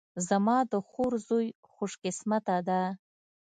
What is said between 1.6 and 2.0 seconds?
خوش